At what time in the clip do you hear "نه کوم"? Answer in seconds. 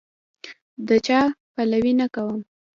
1.99-2.39